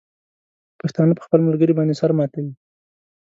[0.81, 2.53] پښتانه په خپل ملګري باندې سر ماتوي.